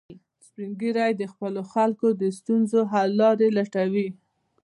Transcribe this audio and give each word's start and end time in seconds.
سپین 0.45 0.69
ږیری 0.79 1.11
د 1.17 1.23
خپلو 1.31 1.61
خلکو 1.73 2.07
د 2.21 2.23
ستونزو 2.37 2.79
حل 2.91 3.09
لارې 3.21 3.47
لټوي 3.57 4.07